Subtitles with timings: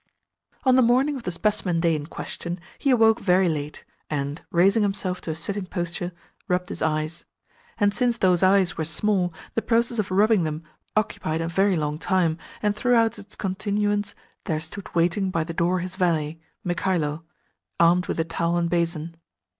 [0.63, 4.81] On the morning of the specimen day in question he awoke very late, and, raising
[4.81, 6.11] himself to a sitting posture,
[6.47, 7.25] rubbed his eyes.
[7.77, 10.63] And since those eyes were small, the process of rubbing them
[10.95, 15.81] occupied a very long time, and throughout its continuance there stood waiting by the door
[15.81, 17.21] his valet, Mikhailo,
[17.79, 19.15] armed with a towel and basin.